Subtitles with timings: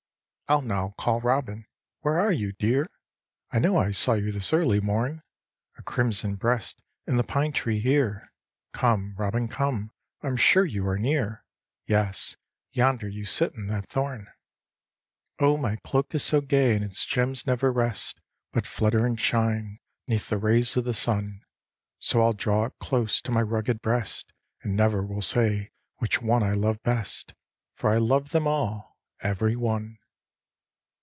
[0.49, 1.65] I'll now call Robin.
[2.01, 2.85] Where are you, dear?
[3.51, 5.21] I know I saw you this early morn,
[5.77, 8.33] A crimson breast in the pine tree here.
[8.73, 9.91] Come, Robin, come!
[10.21, 11.45] I'm sure you are near;
[11.85, 12.35] Yes,
[12.73, 14.27] yonder you sit in that thorn.
[15.39, 18.19] Oh my cloak is so gay and its gems never rest,
[18.51, 21.39] But flutter and shine, 'neath the rays of the sun;
[21.97, 24.33] So I'll draw it close to my rugged breast,
[24.63, 27.35] And never will say which one I love best—
[27.75, 29.97] For I love them all—every one.